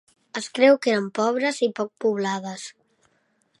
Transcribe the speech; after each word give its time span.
Es 0.39 0.45
creu 0.59 0.77
que 0.85 0.91
eren 0.93 1.09
pobres 1.19 1.61
i 1.69 1.71
poc 1.81 1.93
poblades. 2.05 2.67